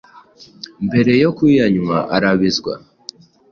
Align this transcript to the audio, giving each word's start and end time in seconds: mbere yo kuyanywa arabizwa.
mbere 0.87 1.11
yo 1.23 1.29
kuyanywa 1.37 1.97
arabizwa. 2.15 2.73